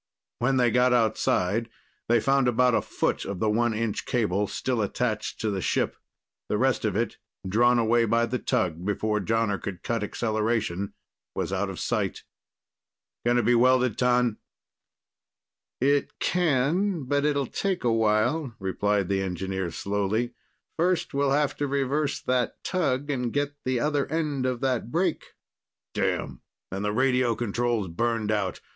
When 0.39 0.57
they 0.57 0.71
got 0.71 0.93
outside, 0.93 1.69
they 2.09 2.19
found 2.19 2.47
about 2.47 2.73
a 2.73 2.81
foot 2.81 3.23
of 3.23 3.39
the 3.39 3.51
one 3.51 3.75
inch 3.75 4.07
cable 4.07 4.47
still 4.47 4.81
attached 4.81 5.39
to 5.41 5.51
the 5.51 5.61
ship. 5.61 5.95
The 6.49 6.57
rest 6.57 6.85
of 6.85 6.95
it, 6.95 7.17
drawn 7.47 7.77
away 7.77 8.05
by 8.05 8.25
the 8.25 8.39
tug 8.39 8.83
before 8.83 9.19
Jonner 9.19 9.61
could 9.61 9.83
cut 9.83 10.03
acceleration, 10.03 10.95
was 11.35 11.53
out 11.53 11.69
of 11.69 11.79
sight. 11.79 12.23
"Can 13.27 13.37
it 13.37 13.45
be 13.45 13.53
welded, 13.53 13.95
T'an?" 13.95 14.37
"It 15.79 16.17
can, 16.17 17.03
but 17.03 17.23
it'll 17.23 17.45
take 17.45 17.83
a 17.83 17.93
while," 17.93 18.55
replied 18.57 19.07
the 19.07 19.21
engineer 19.21 19.69
slowly. 19.69 20.33
"First, 20.77 21.13
we'll 21.13 21.33
have 21.33 21.55
to 21.57 21.67
reverse 21.67 22.19
that 22.23 22.63
tug 22.63 23.11
and 23.11 23.31
get 23.31 23.55
the 23.65 23.79
other 23.79 24.07
end 24.07 24.47
of 24.47 24.61
that 24.61 24.89
break." 24.89 25.33
"Damn, 25.93 26.41
and 26.71 26.83
the 26.83 26.91
radio 26.91 27.35
control's 27.35 27.87
burned 27.87 28.31
out. 28.31 28.61